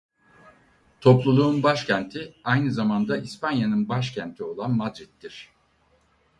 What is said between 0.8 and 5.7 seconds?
Topluluğun başkenti aynı zamanda İspanya'nın başkenti olan Madrid'dir.